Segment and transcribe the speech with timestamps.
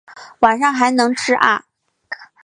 [0.39, 1.63] 晚上还能吃啊